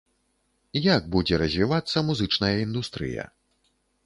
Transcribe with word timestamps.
Як 0.95 1.03
будзе 1.15 1.39
развівацца 1.43 2.03
музычная 2.09 2.51
індустрыя? 2.67 3.29